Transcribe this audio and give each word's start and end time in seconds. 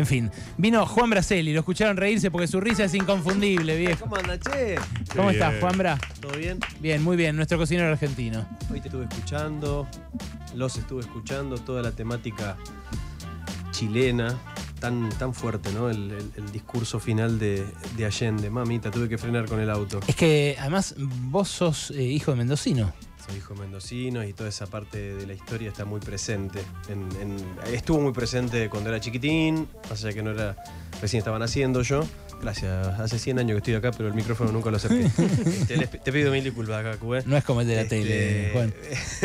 En 0.00 0.06
fin, 0.06 0.30
vino 0.56 0.86
Juan 0.86 1.10
Braceli, 1.10 1.52
lo 1.52 1.58
escucharon 1.60 1.94
reírse 1.98 2.30
porque 2.30 2.46
su 2.46 2.58
risa 2.58 2.84
es 2.84 2.94
inconfundible, 2.94 3.76
viejo. 3.76 4.00
¿Cómo 4.00 4.16
anda, 4.16 4.38
che? 4.38 4.76
¿Cómo 5.14 5.28
estás, 5.30 5.50
bien. 5.50 5.60
Juan 5.60 5.76
Bra? 5.76 5.98
¿Todo 6.20 6.32
bien? 6.38 6.58
Bien, 6.80 7.02
muy 7.04 7.18
bien, 7.18 7.36
nuestro 7.36 7.58
cocinero 7.58 7.88
argentino. 7.88 8.48
Hoy 8.72 8.80
te 8.80 8.88
estuve 8.88 9.04
escuchando, 9.04 9.86
los 10.54 10.78
estuve 10.78 11.02
escuchando, 11.02 11.58
toda 11.58 11.82
la 11.82 11.92
temática 11.92 12.56
chilena, 13.72 14.38
tan, 14.80 15.10
tan 15.10 15.34
fuerte, 15.34 15.70
¿no? 15.72 15.90
El, 15.90 16.10
el- 16.12 16.30
el 16.36 16.50
discurso 16.52 16.98
final 16.98 17.38
de, 17.38 17.66
de 17.98 18.06
Allende. 18.06 18.48
Mamita, 18.48 18.90
tuve 18.90 19.06
que 19.06 19.18
frenar 19.18 19.44
con 19.44 19.60
el 19.60 19.68
auto. 19.68 20.00
Es 20.06 20.16
que 20.16 20.56
además 20.58 20.94
vos 20.98 21.48
sos 21.48 21.90
eh, 21.90 22.02
hijo 22.04 22.30
de 22.30 22.38
mendocino. 22.38 22.92
Soy 23.30 23.38
hijo 23.38 23.54
mendocino 23.54 24.24
y 24.24 24.32
toda 24.32 24.48
esa 24.48 24.66
parte 24.66 25.14
de 25.14 25.26
la 25.26 25.32
historia 25.34 25.68
está 25.68 25.84
muy 25.84 26.00
presente. 26.00 26.60
En- 26.88 27.08
en- 27.20 27.74
estuvo 27.74 28.00
muy 28.00 28.12
presente 28.12 28.68
cuando 28.68 28.88
era 28.90 29.00
chiquitín, 29.00 29.68
más 29.88 30.02
allá 30.04 30.12
que 30.12 30.22
no 30.22 30.30
era, 30.32 30.56
recién 31.00 31.18
estaban 31.18 31.42
haciendo 31.42 31.82
yo. 31.82 32.02
Gracias, 32.42 32.98
hace 32.98 33.18
100 33.18 33.38
años 33.38 33.52
que 33.52 33.58
estoy 33.58 33.74
acá, 33.74 33.92
pero 33.92 34.08
el 34.08 34.14
micrófono 34.14 34.50
nunca 34.50 34.70
lo. 34.70 34.78
Este, 34.78 34.88
les- 35.76 35.90
te 35.90 36.12
pido 36.12 36.32
mil 36.32 36.42
disculpas 36.42 36.78
acá, 36.84 36.96
Cubé. 36.98 37.22
No 37.26 37.36
es 37.36 37.44
como 37.44 37.60
el 37.60 37.68
de 37.68 37.76
la 37.76 37.82
Este, 37.82 38.00
tele, 38.02 38.50
Juan. 38.52 38.74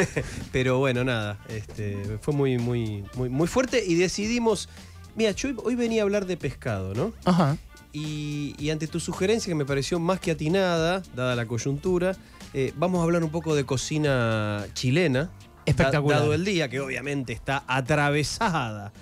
pero 0.51 0.77
bueno, 0.79 1.03
nada, 1.03 1.39
este, 1.49 2.17
fue 2.21 2.33
muy, 2.33 2.57
muy, 2.57 3.03
muy, 3.15 3.29
muy 3.29 3.47
fuerte 3.47 3.83
y 3.85 3.95
decidimos. 3.95 4.69
Mira, 5.15 5.31
yo 5.31 5.49
hoy- 5.49 5.55
hoy 5.63 5.75
venía 5.75 6.01
a 6.01 6.03
hablar 6.03 6.25
de 6.25 6.37
pescado, 6.37 6.93
¿no? 6.93 7.13
Ajá. 7.23 7.57
Y, 7.93 8.53
y 8.59 8.69
ante 8.71 8.87
tu 8.87 8.99
sugerencia, 8.99 9.49
que 9.49 9.55
me 9.55 9.65
pareció 9.65 9.97
más 9.99 10.19
que 10.19 10.31
atinada, 10.31 11.01
dada 11.15 11.35
la 11.37 11.45
coyuntura, 11.45 12.17
eh, 12.57 12.71
vamos 12.77 13.01
a 13.01 13.03
hablar 13.03 13.21
un 13.23 13.29
poco 13.31 13.53
de 13.53 13.65
cocina 13.65 14.65
chilena. 14.73 15.29
Espectacular. 15.65 16.19
da- 16.19 16.23
Dado 16.23 16.33
el 16.33 16.45
día, 16.45 16.69
que 16.69 16.79
obviamente 16.79 17.33
está 17.33 17.63
atravesada 17.67 18.93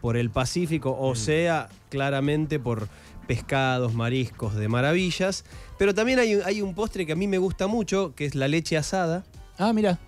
por 0.00 0.16
el 0.16 0.30
Pacífico, 0.30 0.96
o 0.98 1.14
sea, 1.14 1.68
claramente 1.90 2.58
por 2.58 2.88
pescados, 3.26 3.92
mariscos 3.94 4.54
de 4.54 4.66
maravillas. 4.68 5.44
Pero 5.78 5.94
también 5.94 6.18
hay, 6.20 6.36
un- 6.36 6.42
hay 6.44 6.62
un 6.62 6.74
postre 6.74 7.04
que 7.06 7.12
a 7.12 7.16
mí 7.16 7.26
me 7.28 7.38
gusta 7.38 7.66
mucho, 7.66 8.14
que 8.14 8.24
es 8.24 8.34
la 8.34 8.48
leche 8.48 8.76
asada 8.76 9.24
Ah, 9.58 9.72
mira. 9.72 9.98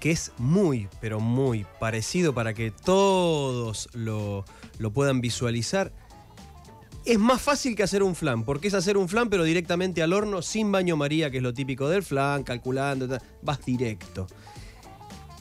que 0.00 0.10
es 0.10 0.32
muy, 0.36 0.88
pero 1.00 1.20
muy 1.20 1.64
parecido 1.80 2.34
para 2.34 2.54
que 2.54 2.70
todos 2.70 3.88
lo, 3.94 4.44
lo 4.78 4.92
puedan 4.92 5.20
visualizar. 5.20 5.92
Es 7.04 7.18
más 7.18 7.42
fácil 7.42 7.74
que 7.74 7.82
hacer 7.82 8.04
un 8.04 8.14
flan, 8.14 8.44
porque 8.44 8.68
es 8.68 8.74
hacer 8.74 8.96
un 8.96 9.08
flan, 9.08 9.28
pero 9.28 9.42
directamente 9.42 10.04
al 10.04 10.12
horno, 10.12 10.40
sin 10.40 10.70
baño 10.70 10.96
María, 10.96 11.32
que 11.32 11.38
es 11.38 11.42
lo 11.42 11.52
típico 11.52 11.88
del 11.88 12.04
flan, 12.04 12.44
calculando, 12.44 13.18
vas 13.42 13.64
directo. 13.64 14.28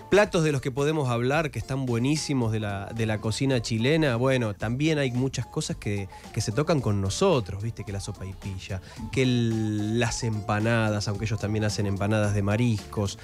Platos 0.09 0.44
de 0.44 0.52
los 0.52 0.59
que 0.59 0.72
podemos 0.72 1.09
hablar, 1.09 1.52
que 1.52 1.59
están 1.59 1.86
buenísimos 1.86 2.52
de 2.52 2.59
la, 2.59 2.92
de 2.95 3.06
la 3.06 3.22
cocina 3.22 3.62
chilena, 3.62 4.16
bueno, 4.16 4.56
también 4.56 4.98
hay 4.98 5.12
muchas 5.12 5.45
cosas 5.45 5.78
que, 5.78 6.09
que 6.34 6.42
se 6.42 6.52
tocan 6.52 6.82
con 6.82 7.00
nosotros, 7.00 7.62
viste, 7.62 7.86
que 7.86 7.92
la 7.92 8.00
sopa 8.00 8.26
y 8.26 8.34
pilla, 8.34 8.82
que 9.12 9.26
las 9.26 10.23
empanadas, 10.23 11.08
aunque 11.08 11.26
ellos 11.26 11.39
también 11.39 11.64
hacen 11.64 11.86
empanadas 11.86 12.34
de 12.34 12.42
mariscos, 12.42 13.20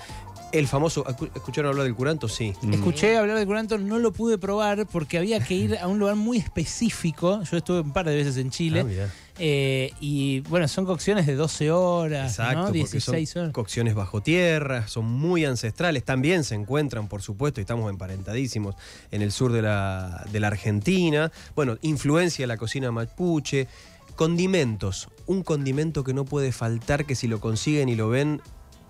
el 0.51 0.67
famoso, 0.67 1.03
¿escu- 1.05 1.29
¿escucharon 1.35 1.69
hablar 1.71 1.85
del 1.85 1.95
curanto? 1.95 2.27
Sí. 2.29 2.53
Escuché 2.71 3.17
hablar 3.17 3.37
de 3.37 3.45
curanto, 3.45 3.77
no 3.77 3.99
lo 3.99 4.11
pude 4.13 4.37
probar 4.37 4.85
porque 4.87 5.17
había 5.17 5.39
que 5.39 5.53
ir 5.55 5.77
a 5.77 5.87
un 5.87 5.99
lugar 5.99 6.15
muy 6.15 6.37
específico. 6.37 7.41
Yo 7.43 7.57
estuve 7.57 7.81
un 7.81 7.91
par 7.93 8.05
de 8.07 8.15
veces 8.15 8.37
en 8.37 8.49
Chile. 8.49 8.85
Ah, 9.05 9.07
eh, 9.39 9.91
y 9.99 10.39
bueno, 10.41 10.67
son 10.67 10.85
cocciones 10.85 11.27
de 11.27 11.35
12 11.35 11.69
horas, 11.71 12.31
Exacto, 12.31 12.57
¿no? 12.59 12.63
porque 12.65 12.77
16 12.79 13.29
son 13.29 13.41
horas. 13.43 13.53
cocciones 13.53 13.93
bajo 13.93 14.21
tierra, 14.21 14.87
son 14.87 15.05
muy 15.05 15.45
ancestrales, 15.45 16.03
también 16.03 16.43
se 16.43 16.55
encuentran, 16.55 17.07
por 17.07 17.21
supuesto, 17.21 17.59
y 17.59 17.63
estamos 17.63 17.89
emparentadísimos 17.91 18.75
en 19.11 19.21
el 19.21 19.31
sur 19.31 19.51
de 19.51 19.61
la, 19.61 20.25
de 20.31 20.39
la 20.39 20.47
Argentina. 20.47 21.31
Bueno, 21.55 21.77
influencia 21.83 22.43
de 22.43 22.47
la 22.47 22.57
cocina 22.57 22.91
mapuche. 22.91 23.67
Condimentos, 24.15 25.09
un 25.27 25.43
condimento 25.43 26.03
que 26.03 26.11
no 26.13 26.25
puede 26.25 26.51
faltar, 26.51 27.05
que 27.05 27.13
si 27.13 27.27
lo 27.27 27.39
consiguen 27.39 27.87
y 27.87 27.95
lo 27.95 28.09
ven, 28.09 28.41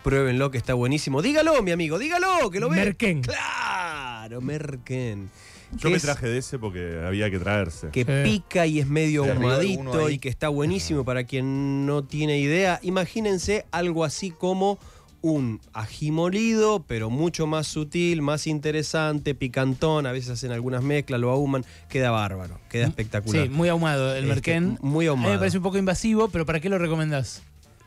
pruébenlo, 0.03 0.51
que 0.51 0.57
está 0.57 0.73
buenísimo. 0.73 1.21
Dígalo, 1.21 1.61
mi 1.63 1.71
amigo, 1.71 1.97
dígalo, 1.99 2.49
que 2.51 2.59
lo 2.59 2.69
ven. 2.69 2.79
Merquén. 2.79 3.21
Claro, 3.21 4.41
Merquén. 4.41 5.29
Yo 5.75 5.89
me 5.89 5.99
traje 5.99 6.27
de 6.27 6.37
ese 6.37 6.57
porque 6.59 7.01
había 7.05 7.29
que 7.29 7.39
traerse. 7.39 7.89
que 7.89 8.05
Sí. 8.05 8.11
pica 8.23 8.65
y 8.65 8.79
es 8.79 8.87
medio 8.87 9.25
ahumadito 9.25 10.09
y 10.09 10.17
que 10.17 10.29
está 10.29 10.47
buenísimo 10.47 11.03
para 11.03 11.25
quien 11.25 11.85
no 11.85 12.03
tiene 12.05 12.39
idea. 12.39 12.79
Imagínense 12.83 13.65
algo 13.71 14.05
así 14.05 14.31
como 14.31 14.79
un 15.21 15.59
ají 15.73 16.11
molido, 16.11 16.85
pero 16.87 17.09
mucho 17.09 17.47
más 17.47 17.67
sutil, 17.67 18.21
más 18.21 18.47
interesante, 18.47 19.35
picantón. 19.35 20.05
A 20.05 20.13
veces 20.13 20.29
hacen 20.29 20.53
algunas 20.53 20.83
mezclas, 20.83 21.19
lo 21.19 21.31
ahuman. 21.31 21.65
Queda 21.89 22.11
bárbaro, 22.11 22.59
queda 22.69 22.85
espectacular. 22.87 23.43
Sí, 23.43 23.49
muy 23.49 23.67
ahumado 23.67 24.11
el 24.15 24.19
Este, 24.23 24.27
merquén. 24.35 24.77
muy 24.81 25.07
A 25.07 25.11
mí 25.11 25.17
me 25.17 25.23
ahumado. 25.23 25.39
parece 25.39 25.57
un 25.57 25.63
poco 25.63 25.77
invasivo, 25.77 26.29
pero 26.29 26.45
¿para 26.45 26.61
qué 26.61 26.69
lo 26.69 26.77
recomendás? 26.77 27.41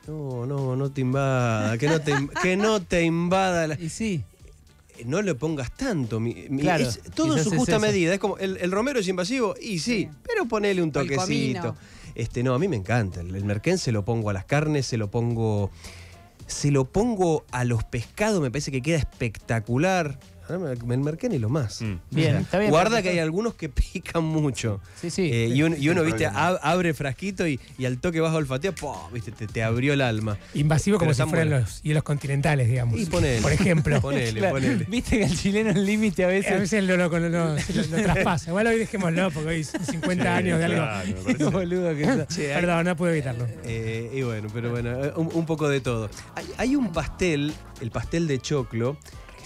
No, 0.07 0.47
no, 0.47 0.77
no 0.77 0.91
te 0.91 1.01
invada. 1.03 1.77
Que 1.79 1.89
no 1.89 2.01
te, 2.01 2.13
que 2.43 2.57
no 2.57 2.81
te 2.83 3.03
invada. 3.05 3.67
la- 3.69 3.75
Y 3.81 3.89
sí. 3.89 4.23
No 5.07 5.23
le 5.23 5.35
pongas 5.35 5.75
tanto. 5.77 6.21
mi- 6.21 6.47
mi- 6.51 6.61
Claro, 6.63 6.85
es 6.85 7.01
todo 7.15 7.37
en 7.37 7.43
su 7.45 7.51
justa 7.57 7.79
medida. 7.79 8.13
Es 8.13 8.19
como 8.21 8.37
el, 8.39 8.59
el 8.59 8.71
romero 8.71 9.01
es 9.01 9.09
invasivo, 9.09 9.55
y 9.61 9.79
sí, 9.79 10.09
pero 10.27 10.45
ponele 10.47 10.83
un 10.83 10.93
toquecito. 10.93 11.77
Este, 12.15 12.43
no, 12.43 12.53
a 12.55 12.59
mí 12.59 12.69
me 12.69 12.77
encanta. 12.77 13.21
El, 13.21 13.35
el 13.35 13.45
merquén 13.45 13.79
se 13.79 13.93
lo 13.93 14.05
pongo 14.05 14.29
a 14.29 14.33
las 14.35 14.45
carnes, 14.45 14.85
se 14.87 14.97
lo 14.99 15.11
pongo. 15.11 15.71
Se 16.47 16.71
lo 16.71 16.85
pongo 16.85 17.45
a 17.53 17.65
los 17.65 17.85
pescados, 17.85 18.43
me 18.43 18.51
parece 18.51 18.71
que 18.73 18.83
queda 18.83 18.99
espectacular. 18.99 20.19
Me- 20.59 20.95
El 20.95 21.01
merquén 21.01 21.33
y 21.33 21.39
lo 21.39 21.49
más. 21.49 21.81
Mm. 21.83 21.95
Bien, 22.11 22.37
está 22.37 22.59
bien. 22.59 22.71
Guarda 22.71 22.91
perfecto. 22.91 23.05
que 23.05 23.11
hay 23.11 23.19
algunos 23.19 23.55
que 23.55 23.69
pican 23.93 24.25
mucho. 24.25 24.81
Sí, 25.01 25.11
sí. 25.11 25.31
Eh, 25.33 25.49
y, 25.55 25.63
un- 25.63 25.77
y 25.81 25.89
uno, 25.89 26.03
viste, 26.03 26.27
ab- 26.29 26.59
abre 26.63 26.95
frasquito 26.95 27.47
y, 27.47 27.61
y 27.79 27.85
al 27.85 27.99
toque 27.99 28.21
vas 28.21 28.33
a 28.33 28.37
olfatear, 28.37 28.75
¡pum! 28.75 28.95
viste, 29.13 29.33
te, 29.33 29.47
te 29.47 29.63
abrió 29.63 29.93
el 29.93 30.01
alma. 30.01 30.37
Invasivo 30.55 30.99
como 30.99 31.09
Pero 31.11 31.15
si 31.15 31.21
están 31.23 31.29
fueran 31.31 31.49
buenos. 31.49 31.69
los 31.71 31.83
hielos 31.83 32.03
continentales, 32.03 32.69
digamos. 32.69 32.99
Y 32.99 33.07
ponele. 33.07 33.41
Por 33.43 33.53
ejemplo. 33.53 34.01
Ponele, 34.01 34.39
Claro, 34.41 34.55
ponele. 34.57 34.85
Viste 34.89 35.19
que 35.19 35.25
el 35.25 35.37
chileno 35.37 35.71
el 35.71 35.85
límite 35.87 36.25
a 36.25 36.29
A 36.29 36.31
veces. 36.31 36.59
veces 36.61 36.85
lo, 36.85 36.97
lo, 36.97 37.09
lo- 37.09 37.29
lo- 37.29 37.59
se 37.59 37.75
lo- 37.75 37.83
lo 37.97 38.03
traspasa. 38.03 38.51
Igual 38.51 38.67
hoy 38.69 38.79
dejémoslo 38.79 39.31
porque 39.31 39.49
hoy 39.51 39.65
son 39.65 39.85
50 39.85 40.37
años 40.37 40.59
de 40.59 40.65
algo. 40.65 40.77
Claro, 40.79 41.07
me 41.09 41.15
parece- 41.35 41.45
boludo 41.51 41.95
que 41.97 42.05
sos. 42.05 42.27
Che, 42.29 42.55
hay- 42.55 42.61
Perdón, 42.61 42.85
no 42.87 42.97
puedo 42.97 43.13
evitarlo. 43.13 43.47
Eh, 43.65 44.11
y 44.15 44.23
bueno, 44.23 44.49
pero 44.53 44.71
bueno, 44.71 45.05
eh, 45.05 45.13
un, 45.17 45.31
un 45.33 45.47
poco 45.47 45.69
de 45.69 45.81
todo. 45.81 46.09
Hay, 46.35 46.47
hay 46.57 46.77
un 46.77 46.93
pastel, 46.93 47.53
el 47.81 47.91
pastel 47.91 48.27
de 48.27 48.39
choclo, 48.41 48.97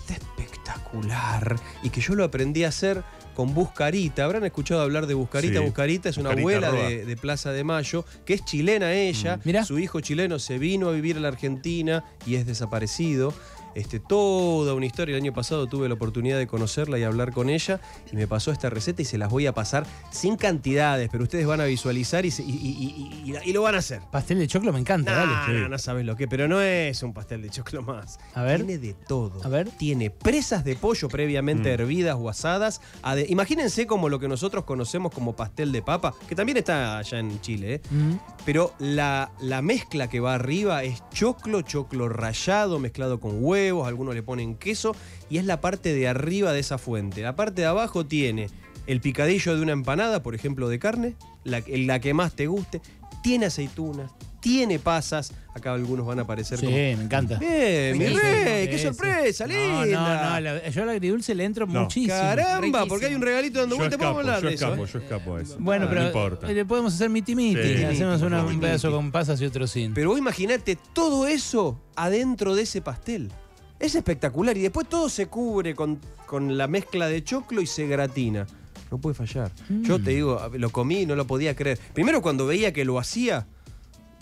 está 0.05 0.15
espectacular 0.15 1.57
y 1.83 1.91
que 1.91 2.01
yo 2.01 2.15
lo 2.15 2.25
aprendí 2.25 2.65
a 2.65 2.69
hacer 2.69 3.03
con 3.35 3.53
Buscarita. 3.53 4.25
¿Habrán 4.25 4.45
escuchado 4.45 4.81
hablar 4.81 5.07
de 5.07 5.15
Buscarita? 5.15 5.59
Sí. 5.59 5.65
Buscarita 5.65 6.09
es 6.09 6.17
una 6.17 6.31
Buscarita 6.31 6.69
abuela 6.69 6.89
de, 6.89 7.05
de 7.05 7.17
Plaza 7.17 7.53
de 7.53 7.65
Mayo, 7.65 8.05
que 8.25 8.35
es 8.35 8.45
chilena 8.45 8.93
ella. 8.93 9.41
Mm. 9.43 9.65
Su 9.65 9.79
hijo 9.79 10.01
chileno 10.01 10.39
se 10.39 10.59
vino 10.59 10.89
a 10.89 10.93
vivir 10.93 11.17
a 11.17 11.21
la 11.21 11.29
Argentina 11.29 12.05
y 12.27 12.37
es 12.37 12.47
desaparecido. 12.47 13.35
Este, 13.75 14.01
toda 14.01 14.75
una 14.75 14.87
historia. 14.87 15.17
El 15.17 15.23
año 15.23 15.33
pasado 15.33 15.67
tuve 15.67 15.89
la 15.89 15.95
oportunidad 15.95 16.39
de 16.39 16.47
conocerla 16.47 16.99
y 16.99 17.03
hablar 17.03 17.33
con 17.33 17.49
ella 17.51 17.81
y 18.13 18.17
me 18.17 18.27
pasó 18.27 18.53
esta 18.53 18.71
receta 18.71 19.03
y 19.03 19.05
se 19.05 19.19
las 19.19 19.31
voy 19.31 19.47
a 19.47 19.53
pasar 19.55 19.85
sin 20.11 20.37
cantidades, 20.37 21.09
pero 21.11 21.25
ustedes 21.25 21.47
van 21.47 21.61
a 21.61 21.65
visualizar 21.65 22.25
y, 22.27 22.31
se- 22.31 22.43
y- 22.43 22.47
y- 22.51 23.23
y- 23.25 23.33
y- 23.33 23.51
y 23.51 23.53
lo 23.53 23.63
van 23.63 23.75
a 23.75 23.79
hacer. 23.79 24.01
Pastel 24.13 24.39
de 24.39 24.47
choclo 24.47 24.73
me 24.73 24.79
encanta, 24.81 25.11
No, 25.27 25.33
dale. 25.33 25.61
no, 25.61 25.69
no 25.69 25.79
sabes 25.79 26.05
lo 26.07 26.17
que, 26.17 26.29
pero 26.29 26.47
no 26.49 26.61
es 26.61 27.03
un 27.03 27.13
pastel 27.13 27.43
de 27.43 27.51
choclo 27.51 27.83
más. 27.83 28.19
A 28.35 28.43
ver. 28.43 28.59
Tiene 28.65 28.79
de 28.79 28.95
todo. 28.95 29.43
A 29.45 29.49
ver. 29.49 29.69
Tiene 29.71 30.11
presas 30.11 30.65
de 30.65 30.77
pollo 30.77 31.09
previamente 31.09 31.69
Mm. 31.71 31.81
hervidas 31.81 32.17
o 32.19 32.29
asadas. 32.29 32.81
ade- 33.03 33.27
Imagínense 33.29 33.87
como 33.87 34.09
lo 34.09 34.19
que 34.21 34.29
nosotros 34.29 34.65
conocemos 34.65 35.13
como 35.13 35.35
pastel 35.37 35.73
de 35.73 35.83
papa, 35.83 36.15
que 36.29 36.35
también 36.35 36.59
está 36.59 36.99
allá 36.99 37.19
en 37.19 37.41
Chile, 37.41 37.75
¿eh? 37.75 37.81
Mm. 37.91 38.13
pero 38.45 38.73
la, 38.79 39.33
la 39.41 39.63
mezcla 39.63 40.09
que 40.09 40.21
va 40.21 40.35
arriba 40.35 40.83
es 40.85 41.03
choclo, 41.13 41.63
choclo 41.63 42.09
rallado, 42.09 42.79
mezclado 42.79 43.19
con 43.21 43.39
huevos, 43.73 43.89
algunos 43.89 44.15
le 44.15 44.23
ponen 44.23 44.57
queso, 44.57 44.95
y 45.31 45.39
es 45.39 45.45
la 45.45 45.61
parte 45.61 45.93
de 45.95 46.09
arriba 46.09 46.53
de 46.53 46.61
esa 46.61 46.79
fuente. 46.79 47.23
La 47.23 47.35
parte 47.37 47.63
de 47.63 47.67
abajo 47.67 48.05
tiene 48.07 48.49
el 48.87 49.01
picadillo 49.01 49.57
de 49.57 49.63
una 49.63 49.73
empanada, 49.73 50.23
por 50.23 50.35
ejemplo, 50.35 50.69
de 50.69 50.79
carne, 50.79 51.15
la, 51.45 51.63
la 51.67 52.01
que 52.01 52.13
más 52.15 52.35
te 52.35 52.47
guste, 52.47 52.81
tiene 53.23 53.47
aceitunas, 53.47 54.11
tiene 54.41 54.79
pasas, 54.79 55.33
acá 55.55 55.73
algunos 55.73 56.05
van 56.05 56.19
a 56.19 56.23
aparecer 56.23 56.59
Sí, 56.59 56.67
como... 56.67 56.77
me 56.77 56.93
encanta. 56.93 57.39
Bien, 57.39 57.97
mi 57.97 58.05
rey, 58.09 58.69
qué 58.69 58.79
sorpresa, 58.79 59.47
No, 59.47 59.83
linda. 59.83 59.87
no, 59.87 60.35
no, 60.35 60.41
la- 60.41 60.69
yo 60.69 60.83
al 60.83 60.91
agridulce 60.91 61.35
le 61.35 61.45
entro 61.45 61.67
No. 61.67 61.81
muchísimo. 61.85 62.13
Caramba, 62.15 62.61
Riquísimo. 62.61 62.87
porque 62.89 63.07
hay 63.07 63.15
un 63.15 63.23
regalito 63.23 63.61
dando 63.61 63.77
vuelta, 63.77 63.97
podemos 63.97 64.19
hablar 64.21 64.43
yo 64.43 64.49
de 64.51 64.55
eso. 64.55 64.67
escapo, 64.67 64.85
¿eh? 64.85 64.89
yo 64.93 64.99
escapo 64.99 65.37
a 65.37 65.41
eso. 65.41 65.57
Bueno, 65.59 65.87
Ah, 65.87 65.89
pero 65.89 66.01
No 66.03 66.07
importa. 66.09 66.51
eh, 66.51 66.55
le 66.55 66.65
podemos 66.67 66.93
hacer 66.95 67.09
miti 67.09 67.35
miti. 67.35 67.63
Sí. 67.79 67.85
Hacemos 67.85 68.21
una- 68.21 68.45
un 68.45 68.61
pedazo 68.61 68.91
con 68.91 69.11
pasas 69.11 69.41
y 69.41 69.47
otro 69.47 69.67
sin. 69.67 69.95
Pero 69.95 70.11
vos 70.11 70.19
imaginate 70.19 70.77
todo 70.93 71.27
eso 71.27 71.81
adentro 71.97 72.55
de 72.55 72.63
ese 72.65 72.83
pastel. 72.83 73.31
Es 73.79 73.95
espectacular. 73.95 74.57
Y 74.57 74.63
después 74.63 74.89
todo 74.89 75.09
se 75.09 75.27
cubre 75.27 75.75
con, 75.75 75.99
con 76.27 76.57
la 76.57 76.67
mezcla 76.67 77.09
de 77.09 77.23
choclo 77.23 77.61
y 77.61 77.67
se 77.67 77.87
gratina. 77.87 78.47
No 78.91 78.99
puede 78.99 79.15
fallar. 79.15 79.51
Yo 79.83 80.01
te 80.01 80.11
digo, 80.11 80.41
lo 80.53 80.71
comí 80.71 81.01
y 81.01 81.07
no 81.07 81.17
lo 81.17 81.27
podía 81.27 81.57
creer. 81.57 81.79
Primero 81.93 82.23
cuando 82.23 82.47
veía 82.47 82.73
que 82.73 82.85
lo 82.85 82.99
hacía, 82.99 83.47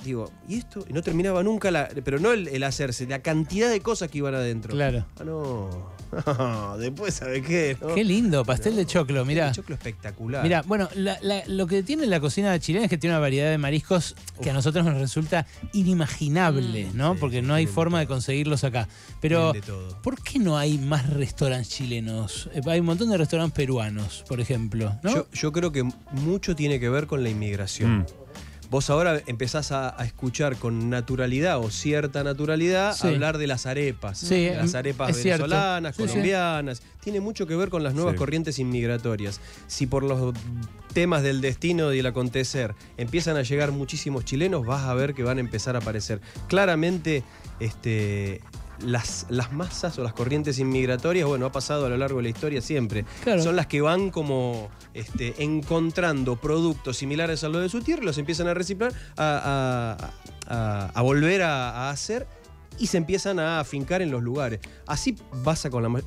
digo, 0.04 0.30
¿y 0.48 0.58
esto? 0.58 0.84
Y 0.88 0.92
no 0.92 1.02
terminaba 1.02 1.42
nunca, 1.42 1.70
la, 1.70 1.88
pero 2.04 2.18
no 2.18 2.32
el, 2.32 2.48
el 2.48 2.62
hacerse, 2.62 3.06
la 3.06 3.20
cantidad 3.20 3.70
de 3.70 3.80
cosas 3.80 4.10
que 4.10 4.18
iban 4.18 4.34
adentro. 4.34 4.72
Claro. 4.72 5.04
Ah, 5.20 5.24
no. 5.24 5.90
Después, 6.78 7.14
¿sabe 7.14 7.42
qué? 7.42 7.76
no? 7.80 7.94
Qué 7.94 8.04
lindo, 8.04 8.44
pastel 8.44 8.76
de 8.76 8.86
choclo, 8.86 9.24
mirá. 9.24 9.48
El 9.48 9.54
choclo 9.54 9.74
espectacular. 9.74 10.42
Mira, 10.42 10.62
bueno, 10.62 10.88
la- 10.94 11.18
la- 11.22 11.42
lo 11.46 11.66
que 11.66 11.82
tiene 11.82 12.06
la 12.06 12.20
cocina 12.20 12.58
chilena 12.58 12.84
es 12.84 12.90
que 12.90 12.98
tiene 12.98 13.14
una 13.16 13.20
variedad 13.20 13.50
de 13.50 13.58
mariscos 13.58 14.14
que 14.42 14.50
a 14.50 14.52
nosotros 14.52 14.84
nos 14.84 14.98
resulta 14.98 15.46
inimaginable, 15.72 16.88
¿no? 16.94 17.12
Sí, 17.14 17.18
Porque 17.20 17.42
no 17.42 17.54
hay 17.54 17.66
forma 17.66 18.00
de 18.00 18.06
conseguirlos 18.06 18.64
acá. 18.64 18.88
Pero. 19.20 19.52
¿por 20.02 20.20
qué 20.22 20.38
no 20.38 20.58
hay 20.58 20.78
más 20.78 21.08
restaurantes 21.10 21.68
chilenos? 21.70 22.48
Eh, 22.54 22.60
Hay 22.66 22.80
un 22.80 22.86
montón 22.86 23.10
de 23.10 23.16
restaurantes 23.16 23.54
peruanos, 23.56 24.24
por 24.28 24.40
ejemplo, 24.40 24.96
¿no? 25.02 25.14
Yo, 25.14 25.26
yo 25.32 25.52
creo 25.52 25.72
que 25.72 25.82
mucho 26.12 26.54
tiene 26.56 26.80
que 26.80 26.88
ver 26.88 27.06
con 27.06 27.22
la 27.22 27.30
inmigración. 27.30 27.98
Mm. 28.00 28.06
Vos 28.72 28.88
ahora 28.88 29.20
empezás 29.26 29.70
a, 29.70 30.00
a 30.00 30.06
escuchar 30.06 30.56
con 30.56 30.88
naturalidad 30.88 31.58
o 31.58 31.70
cierta 31.70 32.24
naturalidad 32.24 32.94
Sí. 32.96 33.06
hablar 33.08 33.36
de 33.36 33.46
las 33.46 33.66
arepas. 33.66 34.16
Sí, 34.18 34.46
de 34.46 34.56
las 34.56 34.74
arepas 34.74 35.10
es 35.10 35.22
cierto. 35.22 35.42
venezolanas, 35.44 35.94
Sí, 35.94 36.02
sí. 36.04 36.08
colombianas. 36.08 36.82
Tiene 37.02 37.20
mucho 37.20 37.46
que 37.46 37.54
ver 37.54 37.68
con 37.68 37.84
las 37.84 37.92
nuevas 37.92 38.14
Sí. 38.14 38.18
corrientes 38.18 38.58
inmigratorias. 38.58 39.42
Si 39.66 39.86
por 39.86 40.02
los 40.04 40.34
temas 40.94 41.22
del 41.22 41.42
destino 41.42 41.92
y 41.92 41.98
el 41.98 42.06
acontecer 42.06 42.74
empiezan 42.96 43.36
a 43.36 43.42
llegar 43.42 43.72
muchísimos 43.72 44.24
chilenos, 44.24 44.64
vas 44.64 44.84
a 44.84 44.94
ver 44.94 45.12
que 45.12 45.22
van 45.22 45.36
a 45.36 45.40
empezar 45.40 45.76
a 45.76 45.80
aparecer. 45.80 46.22
Claramente, 46.48 47.24
este. 47.60 48.40
Las, 48.84 49.26
las 49.28 49.52
masas 49.52 49.98
o 49.98 50.02
las 50.02 50.12
corrientes 50.12 50.58
inmigratorias, 50.58 51.26
bueno, 51.26 51.46
ha 51.46 51.52
pasado 51.52 51.86
a 51.86 51.88
lo 51.88 51.96
largo 51.96 52.16
de 52.18 52.24
la 52.24 52.28
historia 52.30 52.60
siempre. 52.60 53.04
Claro. 53.22 53.42
Son 53.42 53.54
las 53.56 53.66
que 53.66 53.80
van 53.80 54.10
como 54.10 54.68
este, 54.94 55.42
encontrando 55.42 56.36
productos 56.36 56.96
similares 56.96 57.44
a 57.44 57.48
los 57.48 57.62
de 57.62 57.68
su 57.68 57.80
tierra, 57.80 58.02
los 58.02 58.18
empiezan 58.18 58.48
a 58.48 58.54
reciclar, 58.54 58.92
a, 59.16 59.96
a- 59.98 60.54
a- 60.54 60.90
a 60.94 61.02
volver 61.02 61.42
a, 61.42 61.90
hacer 61.90 62.26
y 62.78 62.86
se 62.88 62.96
empiezan 62.96 63.38
a 63.38 63.60
afincar 63.60 64.02
en 64.02 64.10
los 64.10 64.22
lugares. 64.22 64.60
Así 64.86 65.16
pasa 65.44 65.70
con 65.70 65.82
la 65.82 65.88
ma- 65.88 66.00
eh, 66.00 66.02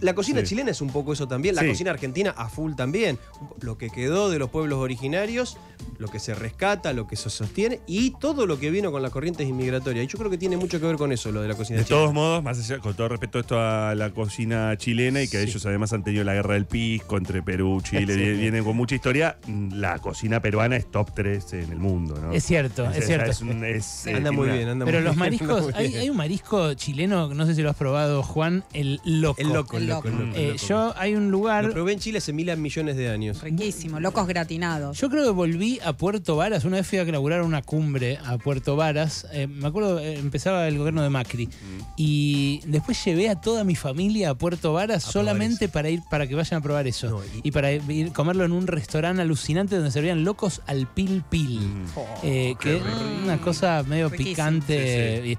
La 0.00 0.14
cocina 0.14 0.40
Sí. 0.40 0.46
chilena 0.48 0.70
es 0.70 0.80
un 0.80 0.90
poco 0.90 1.12
eso 1.12 1.26
también, 1.28 1.54
la 1.54 1.62
Sí. 1.62 1.68
cocina 1.68 1.90
argentina 1.90 2.34
a 2.36 2.48
full 2.48 2.74
también. 2.74 3.18
Lo 3.60 3.76
que 3.78 3.90
quedó 3.90 4.30
de 4.30 4.38
los 4.38 4.50
pueblos 4.50 4.78
originarios, 4.78 5.56
lo 5.98 6.08
que 6.08 6.18
se 6.18 6.34
rescata, 6.34 6.92
lo 6.92 7.06
que 7.06 7.16
se 7.16 7.30
sostiene 7.30 7.80
y 7.86 8.10
todo 8.18 8.46
lo 8.46 8.58
que 8.58 8.70
vino 8.70 8.90
con 8.92 9.02
las 9.02 9.10
corrientes 9.10 9.46
inmigratorias. 9.48 10.04
Y 10.04 10.08
yo 10.08 10.18
creo 10.18 10.30
que 10.30 10.38
tiene 10.38 10.56
mucho 10.56 10.80
que 10.80 10.86
ver 10.86 10.96
con 10.96 11.12
eso, 11.12 11.30
lo 11.32 11.42
de 11.42 11.48
la 11.48 11.54
cocina 11.54 11.78
De 11.78 11.84
chilena. 11.84 12.02
todos 12.02 12.14
modos, 12.14 12.42
más 12.42 12.58
allá, 12.58 12.78
con 12.78 12.94
todo 12.94 13.08
respeto 13.08 13.38
esto 13.38 13.60
a 13.60 13.94
la 13.94 14.10
cocina 14.10 14.76
chilena 14.76 15.22
y 15.22 15.28
que 15.28 15.38
Sí. 15.42 15.48
ellos 15.50 15.64
además 15.66 15.92
han 15.92 16.02
tenido 16.04 16.24
la 16.24 16.34
guerra 16.34 16.54
del 16.54 16.66
pisco 16.66 17.16
entre 17.16 17.42
Perú, 17.42 17.80
Chile, 17.82 18.16
vienen 18.34 18.64
con 18.64 18.76
mucha 18.76 18.94
historia, 18.94 19.38
mm, 19.46 19.74
la 19.74 19.98
cocina 19.98 20.40
peruana 20.40 20.76
es 20.76 20.90
top 20.90 21.12
3 21.14 21.52
en 21.54 21.70
el 21.72 21.78
mundo, 21.78 22.18
¿no? 22.20 22.32
Es 22.32 22.44
cierto, 22.44 22.84
es 22.90 23.06
cierto. 23.06 23.30
es 23.30 23.40
un- 23.40 23.64
es, 23.64 24.06
eh, 24.06 24.14
Anda 24.14 24.32
muy 24.32 24.46
una- 24.48 24.54
bien, 24.56 24.68
anda 24.68 24.84
Pero 24.84 24.98
muy 24.98 25.04
los 25.04 25.14
bien, 25.16 25.18
mariscos, 25.20 25.74
hay, 25.74 25.94
hay 25.96 26.10
un 26.10 26.16
marisco 26.16 26.74
chileno, 26.74 27.32
no 27.34 27.46
sé 27.46 27.54
si 27.54 27.62
lo 27.62 27.70
has 27.70 27.76
probado, 27.76 28.22
Juan, 28.22 28.64
el 28.72 29.00
loco. 29.04 29.40
El 29.40 29.52
loco, 29.58 29.78
loco, 29.78 29.78
el 29.78 29.86
loco. 29.86 30.08
loco, 30.24 30.36
el 30.36 30.42
Eh, 30.42 30.46
loco. 30.52 30.66
yo 30.68 30.94
hay 30.96 31.14
un 31.14 31.30
lugar. 31.30 31.64
Lo 31.64 31.72
probé 31.72 31.92
en 31.92 31.98
Chile 32.00 32.18
hace 32.18 32.32
mil 32.32 32.54
millones 32.56 32.96
de 32.96 33.08
años. 33.10 33.42
Riquísimo, 33.42 34.00
locos 34.00 34.26
gratinados. 34.26 34.98
Yo 34.98 35.10
creo 35.10 35.24
que 35.24 35.30
volví 35.30 35.78
a 35.84 35.92
Puerto 35.92 36.36
Varas. 36.36 36.64
Una 36.64 36.78
vez 36.78 36.86
fui 36.86 36.98
a 36.98 37.02
inaugurar 37.02 37.42
una 37.42 37.62
cumbre 37.62 38.18
a 38.24 38.38
Puerto 38.38 38.76
Varas. 38.76 39.26
Eh, 39.32 39.46
me 39.46 39.68
acuerdo, 39.68 39.98
eh, 40.00 40.14
empezaba 40.18 40.66
el 40.68 40.78
gobierno 40.78 41.02
de 41.02 41.10
Macri. 41.10 41.48
Y 41.96 42.60
después 42.66 43.04
llevé 43.04 43.28
a 43.28 43.40
toda 43.40 43.64
mi 43.64 43.74
familia 43.74 44.30
a 44.30 44.34
Puerto 44.34 44.72
Varas 44.72 45.06
A 45.06 45.10
solamente 45.10 45.68
para 45.68 45.90
ir 45.90 46.00
para 46.10 46.26
que 46.26 46.34
vayan 46.34 46.58
a 46.60 46.62
probar 46.62 46.86
eso. 46.86 47.10
No, 47.10 47.20
y... 47.24 47.48
y- 47.48 47.50
para 47.50 47.72
ir 47.72 48.12
comerlo 48.12 48.44
en 48.44 48.52
un 48.52 48.66
restaurante 48.66 49.22
alucinante 49.22 49.74
donde 49.76 49.90
servían 49.90 50.24
locos 50.24 50.62
al 50.66 50.86
pil 50.86 51.22
pil. 51.28 51.58
Mm. 51.60 51.84
Eh, 52.22 52.54
que 52.60 52.76
es 52.76 52.82
una 53.28 53.40
cosa 53.40 53.82
medio 53.86 54.08
Riquísimo. 54.08 54.34
picante, 54.34 55.38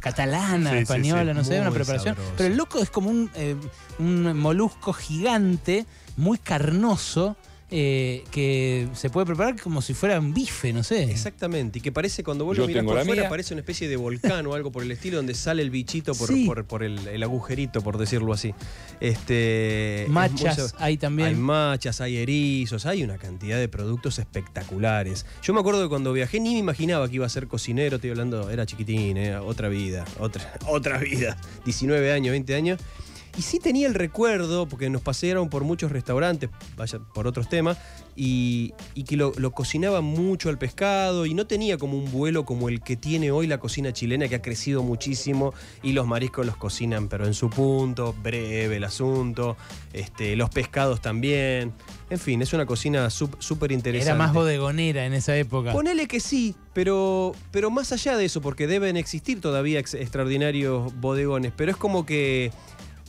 catalana, 0.00 0.70
Sí, 0.72 0.76
española, 0.78 1.32
sí. 1.32 1.38
no 1.38 1.44
sé, 1.44 1.60
una 1.60 1.70
preparación. 1.70 2.14
sabroso. 2.14 2.34
Pero 2.36 2.48
el 2.50 2.56
loco 2.56 2.78
es 2.80 2.90
como 2.90 3.10
un, 3.10 3.30
eh, 3.34 3.56
un 3.98 4.36
molusco 4.38 4.92
gigante, 4.92 5.86
muy 6.16 6.38
carnoso, 6.38 7.36
eh, 7.70 8.24
que 8.30 8.88
se 8.94 9.10
puede 9.10 9.26
preparar 9.26 9.60
como 9.60 9.82
si 9.82 9.92
fuera 9.94 10.18
un 10.18 10.32
bife, 10.32 10.72
no 10.72 10.82
sé. 10.82 11.04
Exactamente, 11.10 11.78
y 11.80 11.82
que 11.82 11.92
parece 11.92 12.24
cuando 12.24 12.44
vos 12.44 12.56
Yo 12.56 12.62
lo 12.62 12.68
mirás 12.68 12.80
tengo 12.80 12.90
por 12.92 12.98
la 12.98 13.04
fuera, 13.04 13.22
mía. 13.22 13.28
parece 13.28 13.52
una 13.54 13.60
especie 13.60 13.88
de 13.88 13.96
volcán 13.96 14.46
o 14.46 14.54
algo 14.54 14.72
por 14.72 14.82
el 14.82 14.90
estilo, 14.90 15.18
donde 15.18 15.34
sale 15.34 15.60
el 15.62 15.70
bichito 15.70 16.14
por, 16.14 16.28
Sí. 16.28 16.46
por, 16.46 16.64
por 16.64 16.82
el, 16.82 17.06
el 17.08 17.22
agujerito, 17.22 17.82
por 17.82 17.98
decirlo 17.98 18.32
así. 18.32 18.54
Este, 19.00 20.02
es 20.02 20.08
muy 20.08 20.14
Machas 20.14 20.74
hay 20.78 20.96
también. 20.96 21.28
Hay 21.28 21.34
machas, 21.34 22.00
hay 22.00 22.16
erizos, 22.16 22.86
hay 22.86 23.02
una 23.02 23.18
cantidad 23.18 23.58
de 23.58 23.68
productos 23.68 24.18
espectaculares. 24.18 25.26
Yo 25.42 25.52
me 25.54 25.60
acuerdo 25.60 25.82
que 25.82 25.88
cuando 25.88 26.12
viajé 26.12 26.40
ni 26.40 26.54
me 26.54 26.58
imaginaba 26.60 27.08
que 27.08 27.16
iba 27.16 27.26
a 27.26 27.28
ser 27.30 27.48
cocinero, 27.48 27.96
estoy 27.96 28.10
hablando, 28.10 28.50
era 28.50 28.66
chiquitín, 28.66 29.16
era 29.16 29.42
otra 29.42 29.68
vida, 29.68 30.04
otra, 30.18 30.54
otra 30.68 30.98
vida, 30.98 31.36
19 31.64 32.12
años, 32.12 32.32
20 32.32 32.54
años. 32.54 32.80
Y 33.38 33.42
sí 33.42 33.60
tenía 33.60 33.86
el 33.86 33.94
recuerdo, 33.94 34.66
porque 34.66 34.90
nos 34.90 35.00
pasearon 35.00 35.48
por 35.48 35.62
muchos 35.62 35.92
restaurantes, 35.92 36.50
vaya, 36.76 36.98
por 37.14 37.28
otros 37.28 37.48
temas, 37.48 37.78
y, 38.16 38.74
y 38.94 39.04
que 39.04 39.16
lo, 39.16 39.32
lo 39.36 39.52
cocinaba 39.52 40.00
mucho 40.00 40.48
al 40.48 40.58
pescado 40.58 41.24
y 41.24 41.34
no 41.34 41.46
tenía 41.46 41.78
como 41.78 41.96
un 41.96 42.10
vuelo 42.10 42.44
como 42.44 42.68
el 42.68 42.80
que 42.80 42.96
tiene 42.96 43.30
hoy 43.30 43.46
la 43.46 43.58
cocina 43.58 43.92
chilena, 43.92 44.26
que 44.26 44.34
ha 44.34 44.42
crecido 44.42 44.82
muchísimo 44.82 45.54
y 45.84 45.92
los 45.92 46.04
mariscos 46.08 46.44
los 46.46 46.56
cocinan, 46.56 47.08
pero 47.08 47.26
en 47.26 47.34
su 47.34 47.48
punto, 47.48 48.12
breve 48.20 48.74
el 48.76 48.82
asunto, 48.84 49.56
este, 49.92 50.34
los 50.34 50.50
pescados 50.50 51.00
también. 51.00 51.72
En 52.10 52.18
fin, 52.18 52.42
es 52.42 52.52
una 52.52 52.66
cocina 52.66 53.06
sup- 53.08 53.36
súper 53.38 53.70
interesante. 53.70 54.10
Era 54.10 54.18
más 54.18 54.32
bodegonera 54.32 55.06
en 55.06 55.12
esa 55.12 55.36
época. 55.36 55.72
Ponele 55.72 56.08
que 56.08 56.18
sí, 56.18 56.56
pero, 56.72 57.32
pero 57.52 57.70
más 57.70 57.92
allá 57.92 58.16
de 58.16 58.24
eso, 58.24 58.40
porque 58.40 58.66
deben 58.66 58.96
existir 58.96 59.40
todavía 59.40 59.78
ex- 59.78 59.94
extraordinarios 59.94 60.92
bodegones, 61.00 61.52
pero 61.56 61.70
es 61.70 61.76
como 61.76 62.04
que 62.04 62.50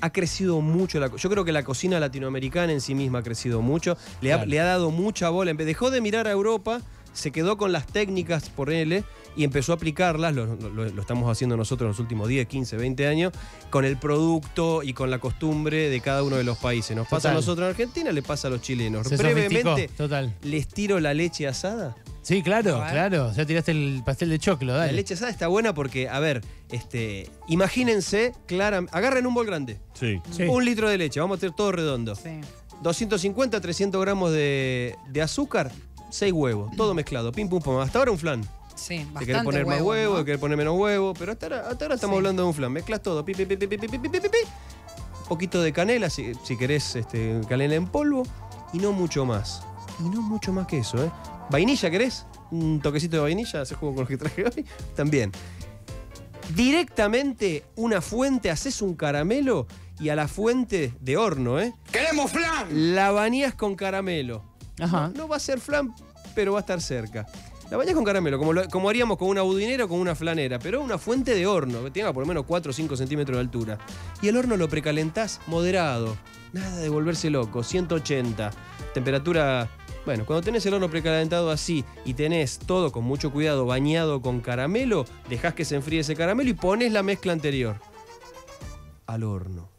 ha 0.02 0.10
crecido 0.12 0.62
mucho. 0.62 1.00
La, 1.00 1.14
yo 1.16 1.30
creo 1.30 1.46
que 1.46 1.52
la 1.52 1.64
cocina 1.64 2.00
latinoamericana 2.00 2.72
en 2.74 2.82
sí 2.82 2.96
misma 2.96 3.20
ha 3.20 3.24
crecido 3.24 3.62
mucho, 3.62 3.98
le 4.22 4.34
ha, 4.34 4.38
Claro. 4.38 4.50
le 4.50 4.60
ha 4.60 4.66
dado 4.66 4.92
mucha 4.92 5.30
bola. 5.30 5.54
Dejó 5.54 5.92
de 5.92 6.02
mirar 6.02 6.28
a 6.28 6.32
Europa, 6.32 6.82
se 7.14 7.32
quedó 7.32 7.58
con 7.58 7.72
las 7.72 7.86
técnicas 7.88 8.50
por 8.50 8.70
él 8.72 9.04
y 9.36 9.44
empezó 9.44 9.72
a 9.72 9.76
aplicarlas, 9.76 10.34
lo, 10.34 10.46
lo- 10.56 10.86
lo 10.90 11.02
estamos 11.02 11.30
haciendo 11.30 11.56
nosotros 11.58 11.86
en 11.86 11.90
los 11.90 12.00
últimos 12.00 12.28
10, 12.28 12.48
15, 12.48 12.78
20 12.78 13.08
años, 13.08 13.34
con 13.70 13.84
el 13.86 13.98
producto 13.98 14.84
y 14.84 14.94
con 14.94 15.10
la 15.12 15.20
costumbre 15.20 15.90
de 15.90 16.02
cada 16.02 16.24
uno 16.24 16.36
de 16.38 16.44
los 16.44 16.58
países. 16.58 16.96
Nos 16.96 17.08
pasa 17.08 17.32
a 17.32 17.34
nosotros 17.34 17.66
en 17.66 17.70
Argentina, 17.72 18.12
le 18.12 18.22
pasa 18.22 18.48
a 18.48 18.52
los 18.52 18.62
chilenos. 18.62 19.08
Se 19.08 19.18
Brevemente, 19.18 19.90
total. 19.98 20.34
les 20.44 20.68
tiro 20.68 21.00
la 21.00 21.14
leche 21.14 21.48
asada. 21.48 21.96
Sí, 22.22 22.44
claro, 22.44 22.80
ver. 22.82 22.92
claro. 22.92 23.32
Ya 23.34 23.46
tiraste 23.46 23.72
el 23.72 24.02
pastel 24.06 24.30
de 24.30 24.40
choclo, 24.40 24.74
La 24.74 24.80
dale. 24.80 24.94
leche 24.94 25.14
asada 25.14 25.32
está 25.32 25.48
buena 25.48 25.74
porque, 25.74 26.10
a 26.10 26.20
ver, 26.20 26.44
este, 26.70 27.30
imagínense, 27.48 28.34
clara, 28.46 28.84
agarren 28.92 29.26
un 29.26 29.34
bol 29.34 29.46
grande, 29.46 29.80
Sí. 29.94 30.22
Sí. 30.32 30.44
un 30.44 30.64
litro 30.66 30.90
de 30.90 30.98
leche, 30.98 31.20
vamos 31.20 31.38
a 31.38 31.40
tener 31.40 31.56
todo 31.56 31.72
redondo. 31.72 32.16
Sí. 32.16 32.42
250, 32.82 33.60
300 33.62 34.02
gramos 34.02 34.32
de, 34.32 34.96
de 35.10 35.22
azúcar, 35.22 35.72
6 36.12 36.32
huevos, 36.34 36.76
todo 36.76 36.94
mezclado, 36.94 37.32
pim 37.32 37.48
pum 37.50 37.62
pum. 37.62 37.80
Hasta 37.80 38.00
ahora 38.00 38.12
un 38.12 38.18
flan. 38.18 38.42
Sí, 38.76 39.00
Te 39.00 39.04
bastante 39.06 39.26
querés 39.26 39.44
poner 39.44 39.66
más 39.66 39.76
huevo, 39.82 39.90
huevo, 39.90 40.14
¿no? 40.14 40.20
te 40.20 40.26
querés 40.26 40.40
poner 40.40 40.58
menos 40.58 40.78
huevo, 40.78 41.14
pero 41.14 41.34
hasta 41.34 41.46
ahora, 41.48 41.60
hasta 41.70 41.86
ahora 41.86 41.96
estamos 41.96 42.14
Sí. 42.16 42.18
hablando 42.18 42.44
de 42.44 42.48
un 42.48 42.54
flan. 42.54 42.72
Mezclas 42.72 43.02
todo, 43.04 43.26
pi, 43.26 43.34
pi, 43.34 43.46
pi, 43.46 43.58
pi, 43.58 43.68
pi, 43.68 43.78
pi, 43.78 43.88
pi, 43.88 43.98
pi, 44.00 44.10
pi, 44.10 44.20
pi, 44.22 44.30
pi. 44.30 44.38
Un 45.22 45.28
poquito 45.28 45.62
de 45.62 45.74
canela, 45.74 46.10
si, 46.10 46.32
si 46.44 46.58
querés 46.58 46.96
este, 46.96 47.42
canela 47.50 47.76
en 47.76 47.88
polvo, 47.88 48.24
y 48.74 48.78
no 48.78 48.94
mucho 48.94 49.26
más. 49.26 49.64
Y 50.00 50.04
no 50.10 50.22
mucho 50.22 50.54
más 50.54 50.66
que 50.68 50.78
eso, 50.80 51.04
¿eh? 51.04 51.12
¿Vainilla 51.50 51.90
querés? 51.90 52.26
Un 52.52 52.80
toquecito 52.82 53.18
de 53.18 53.22
vainilla, 53.24 53.62
ese 53.64 53.76
juego 53.76 53.96
con 53.96 54.04
lo 54.04 54.08
que 54.08 54.18
traje 54.18 54.44
hoy. 54.44 54.66
También. 54.96 55.32
Directamente 56.56 57.64
una 57.76 58.02
fuente, 58.02 58.50
haces 58.50 58.82
un 58.82 58.96
caramelo 58.96 59.68
y 60.00 60.10
a 60.10 60.16
la 60.16 60.28
fuente 60.28 60.94
de 61.00 61.18
horno, 61.18 61.60
¿eh? 61.60 61.74
¡Queremos 61.92 62.32
flan! 62.32 62.96
La 62.96 63.12
bañás 63.12 63.54
con 63.54 63.76
caramelo. 63.76 64.44
Ajá. 64.80 65.10
No, 65.10 65.24
no 65.24 65.28
va 65.28 65.36
a 65.36 65.40
ser 65.40 65.60
flan, 65.60 65.94
pero 66.34 66.54
va 66.54 66.60
a 66.60 66.62
estar 66.62 66.82
cerca. 66.82 67.28
La 67.70 67.78
bañás 67.78 67.94
con 67.94 68.04
caramelo, 68.04 68.40
como, 68.40 68.54
lo- 68.54 68.68
como 68.70 68.90
haríamos 68.90 69.18
con 69.18 69.28
una 69.28 69.44
budinera 69.44 69.86
o 69.86 69.88
con 69.88 70.00
una 70.00 70.16
flanera, 70.16 70.58
pero 70.58 70.82
una 70.82 70.98
fuente 70.98 71.36
de 71.36 71.46
horno, 71.46 71.84
que 71.84 71.92
tenga 71.92 72.12
por 72.14 72.24
lo 72.24 72.28
menos 72.28 72.46
4 72.48 72.72
o 72.72 72.74
5 72.74 72.96
centímetros 72.98 73.36
de 73.38 73.42
altura. 73.42 73.78
Y 74.24 74.28
el 74.30 74.38
horno 74.38 74.58
lo 74.58 74.68
precalentás 74.70 75.40
moderado. 75.46 76.18
Nada 76.52 76.78
de 76.78 76.90
volverse 76.90 77.30
loco, 77.30 77.62
180. 77.62 78.50
Temperatura. 78.96 79.70
Bueno, 80.06 80.26
cuando 80.26 80.44
tenés 80.44 80.66
el 80.66 80.74
horno 80.74 80.90
precalentado 80.90 81.52
así 81.52 81.86
y 82.06 82.14
tenés 82.14 82.60
todo 82.60 82.92
con 82.92 83.04
mucho 83.04 83.32
cuidado 83.32 83.66
bañado 83.66 84.22
con 84.22 84.42
caramelo, 84.42 85.06
dejás 85.30 85.54
que 85.54 85.66
se 85.66 85.76
enfríe 85.76 86.00
ese 86.00 86.16
caramelo 86.16 86.50
y 86.50 86.54
pones 86.54 86.92
la 86.92 87.04
mezcla 87.04 87.34
anterior. 87.34 87.80
Al 89.06 89.24
horno 89.24 89.70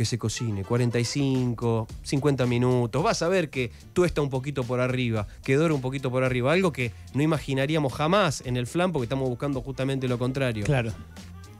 que 0.00 0.06
se 0.06 0.18
cocine, 0.18 0.64
45, 0.64 1.86
50 2.02 2.46
minutos. 2.46 3.02
Vas 3.02 3.20
a 3.20 3.28
ver 3.28 3.50
que 3.50 3.70
tuesta 3.92 4.22
un 4.22 4.30
poquito 4.30 4.64
por 4.64 4.80
arriba, 4.80 5.26
que 5.44 5.56
dora 5.56 5.74
un 5.74 5.82
poquito 5.82 6.10
por 6.10 6.24
arriba. 6.24 6.54
Algo 6.54 6.72
que 6.72 6.92
no 7.12 7.22
imaginaríamos 7.22 7.92
jamás 7.92 8.42
en 8.46 8.56
el 8.56 8.66
flan 8.66 8.92
porque 8.92 9.04
estamos 9.04 9.28
buscando 9.28 9.60
justamente 9.60 10.08
lo 10.08 10.18
contrario. 10.18 10.64
Claro. 10.64 10.92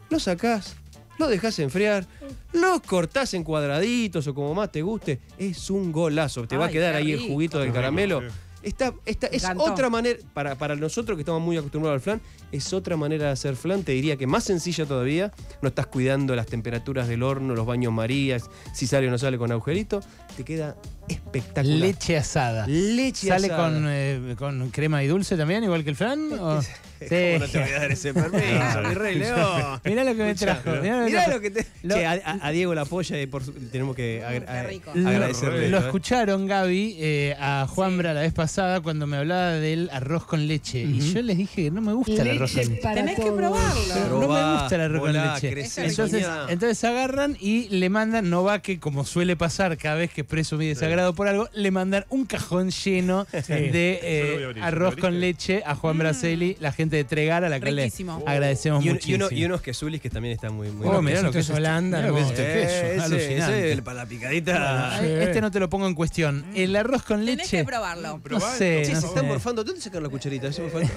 Lo 0.08 0.18
sacás, 0.18 0.74
lo 1.20 1.28
dejás 1.28 1.58
enfriar, 1.60 2.06
lo 2.52 2.80
cortás 2.82 3.34
en 3.34 3.44
cuadraditos 3.44 4.26
o 4.26 4.34
como 4.34 4.54
más 4.54 4.72
te 4.72 4.82
guste. 4.82 5.20
Es 5.38 5.70
un 5.70 5.92
golazo. 5.92 6.46
Te 6.48 6.56
va 6.56 6.64
a 6.64 6.66
Ay, 6.68 6.72
quedar 6.72 6.92
qué 6.94 6.98
ahí 6.98 7.12
el 7.12 7.18
rico. 7.20 7.32
juguito 7.34 7.58
del 7.60 7.72
caramelo. 7.72 8.22
Esta, 8.62 8.92
esta 9.06 9.26
es 9.28 9.44
encantó. 9.44 9.64
otra 9.64 9.88
manera, 9.88 10.18
para, 10.34 10.54
para 10.54 10.76
nosotros 10.76 11.16
que 11.16 11.22
estamos 11.22 11.40
muy 11.40 11.56
acostumbrados 11.56 11.94
al 11.96 12.00
flan, 12.02 12.20
es 12.52 12.74
otra 12.74 12.94
manera 12.94 13.24
de 13.26 13.30
hacer 13.30 13.56
flan, 13.56 13.84
te 13.84 13.92
diría 13.92 14.16
que 14.18 14.26
más 14.26 14.44
sencilla 14.44 14.84
todavía. 14.84 15.32
No 15.62 15.68
estás 15.68 15.86
cuidando 15.86 16.36
las 16.36 16.46
temperaturas 16.46 17.08
del 17.08 17.22
horno, 17.22 17.54
los 17.54 17.64
baños 17.64 17.90
marías, 17.92 18.50
si 18.74 18.86
sale 18.86 19.08
o 19.08 19.10
no 19.10 19.16
sale 19.18 19.38
con 19.38 19.50
agujerito. 19.50 20.00
Te 20.36 20.44
queda 20.44 20.76
espectacular. 21.08 21.78
Leche 21.78 22.16
asada. 22.16 22.66
Leche 22.66 23.28
¿Sale 23.28 23.46
asada. 23.48 23.64
con, 23.70 23.84
eh, 23.88 24.34
con 24.38 24.70
crema 24.70 25.02
y 25.02 25.06
dulce 25.06 25.36
también, 25.36 25.64
igual 25.64 25.84
que 25.84 25.90
el 25.90 25.96
o- 26.40 26.60
¿Cómo 27.00 27.38
no 27.38 27.48
te 27.48 27.58
voy 27.58 27.70
a 27.70 27.80
dar 27.80 27.90
ese 27.92 28.12
permiso, 28.12 28.82
mi 28.88 28.94
rey 28.94 29.14
León? 29.14 29.80
Mirá 29.86 30.04
lo 30.04 30.14
que 30.14 30.22
me 30.22 30.34
trajo. 30.34 30.70
Mirá 30.82 30.98
lo 30.98 31.04
que, 31.06 31.10
Mirá 31.10 31.24
trajo. 31.24 31.30
lo 31.30 31.40
que 31.40 31.50
te. 31.50 31.66
Lo- 31.82 31.94
Che, 31.94 32.04
a, 32.06 32.50
Diego 32.50 32.74
la 32.74 32.84
polla 32.84 33.22
y 33.22 33.26
por 33.26 33.42
su- 33.42 33.52
tenemos 33.52 33.96
que 33.96 34.22
agra-. 34.22 34.66
Lo- 34.92 35.08
agradecerle. 35.08 35.70
Lo 35.70 35.78
¿eh? 35.78 35.80
escucharon, 35.80 36.46
Gaby, 36.46 36.96
eh, 36.98 37.36
a 37.40 37.66
Juanbra 37.70 38.12
la 38.12 38.20
vez 38.20 38.34
pasada 38.34 38.82
cuando 38.82 39.06
me 39.06 39.16
hablaba 39.16 39.52
del 39.52 39.88
arroz 39.94 40.26
con 40.26 40.46
leche. 40.46 40.82
Y 40.82 41.00
yo 41.14 41.22
les 41.22 41.38
dije 41.38 41.62
que 41.64 41.70
no 41.70 41.80
me 41.80 41.94
gusta 41.94 42.20
el 42.20 42.32
arroz 42.36 42.52
con 42.52 42.68
leche. 42.68 42.80
Tenés 42.82 43.16
que 43.18 43.32
probarlo. 43.32 43.94
Pero 43.94 44.08
no 44.20 44.28
me 44.28 44.52
gusta 44.60 44.74
el 44.74 44.80
arroz 44.82 45.00
volá, 45.00 45.38
con 45.40 45.50
leche. 45.54 45.86
Entonces, 45.86 46.26
entonces 46.50 46.84
agarran 46.84 47.34
y 47.40 47.66
le 47.70 47.88
mandan, 47.88 48.28
no 48.28 48.44
va 48.44 48.60
que 48.60 48.78
como 48.78 49.06
suele 49.06 49.36
pasar 49.36 49.78
cada 49.78 49.94
vez 49.94 50.10
que 50.12 50.20
expreso 50.20 50.58
mi 50.58 50.66
desagrado 50.90 51.14
por 51.14 51.28
algo, 51.28 51.48
le 51.54 51.70
mandan 51.70 52.04
un 52.10 52.26
cajón 52.26 52.70
lleno 52.70 53.26
de 53.48 54.00
eh, 54.02 54.44
abrir, 54.46 54.62
arroz 54.64 54.96
¿lo 54.96 55.00
con 55.02 55.20
leche 55.20 55.62
a 55.64 55.74
Juan 55.74 55.98
Braceli, 55.98 56.56
la 56.60 56.72
gente 56.72 56.96
de 56.96 57.04
Tregar, 57.04 57.44
a 57.44 57.48
la 57.48 57.60
que 57.60 57.70
le 57.72 57.84
Riquísimo. 57.84 58.22
agradecemos 58.26 58.84
Y, 58.84 58.88
un- 58.88 58.90
y 58.90 58.94
muchísimo. 58.94 59.26
uno- 59.26 59.36
y 59.36 59.44
unos 59.44 59.60
quesulis 59.62 60.00
que 60.00 60.10
también 60.10 60.34
están 60.34 60.54
muy, 60.54 60.68
muy 60.70 60.86
Oh, 60.86 60.90
ricos. 60.90 61.04
mirá 61.04 61.22
lo 61.22 61.30
que 61.32 61.38
es 61.38 61.46
quesitos 61.46 61.58
este- 61.58 61.68
Holanda, 61.68 61.98
mirá 61.98 62.08
lo 62.10 62.14
que 62.16 62.20
es 62.22 62.28
este 62.28 62.42
queso, 62.42 62.74
Eh, 62.86 62.92
ese- 62.94 63.00
alucinante. 63.02 63.72
ese, 63.72 63.82
para 63.82 63.96
la 63.98 64.06
picadita. 64.06 64.96
Ay, 64.96 65.10
Este 65.20 65.40
no 65.40 65.50
te 65.50 65.60
lo 65.60 65.68
pongo 65.70 65.86
en 65.86 65.94
cuestión. 65.94 66.44
El 66.54 66.74
arroz 66.76 67.02
con 67.02 67.20
Tenés 67.20 67.36
leche. 67.38 67.58
que 67.58 67.64
probarlo. 67.64 68.20
No 68.30 68.40
sé, 68.40 68.82
Che, 68.84 68.92
no 68.92 69.00
se 69.00 69.06
están 69.06 69.26
morfando. 69.26 69.64
¿Dónde 69.64 69.80
sacan 69.80 70.02
la 70.02 70.08
cucharita? 70.08 70.48
Eso 70.48 70.62
me 70.62 70.70
falta. 70.70 70.90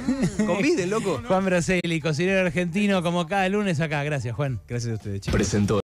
Conviden, 0.46 0.90
loco. 0.90 1.22
Juan 1.28 1.46
Braceli, 1.46 2.00
cocinero 2.02 2.46
argentino, 2.46 3.02
como 3.04 3.26
cada 3.28 3.48
lunes 3.50 3.80
acá. 3.80 4.04
Gracias, 4.04 4.36
Juan. 4.36 4.60
Gracias 4.68 4.92
a 4.92 4.96
ustedes, 4.96 5.22
chicos. 5.22 5.36
Presentó 5.38 5.82